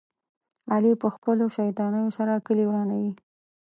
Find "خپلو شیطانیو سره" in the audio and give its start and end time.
1.15-2.43